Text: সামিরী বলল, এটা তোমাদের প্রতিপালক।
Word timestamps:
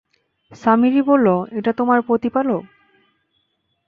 সামিরী 0.51 1.01
বলল, 1.01 1.27
এটা 1.51 1.71
তোমাদের 1.73 2.03
প্রতিপালক। 2.07 2.63